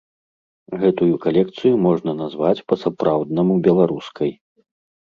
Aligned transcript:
Гэтую 0.83 1.09
калекцыю 1.25 1.73
можна 1.85 2.11
назваць 2.23 2.57
па-сапраўднаму 2.75 3.63
беларускай. 3.71 4.37